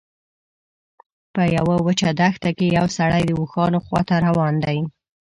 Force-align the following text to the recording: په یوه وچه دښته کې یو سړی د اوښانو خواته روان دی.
په 1.33 1.43
یوه 1.55 1.75
وچه 1.85 2.09
دښته 2.19 2.49
کې 2.57 2.67
یو 2.77 2.87
سړی 2.97 3.21
د 3.25 3.31
اوښانو 3.39 3.79
خواته 3.85 4.15
روان 4.27 4.53
دی. 4.65 4.77